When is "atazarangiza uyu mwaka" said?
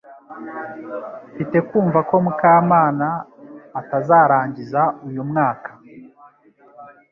3.79-5.69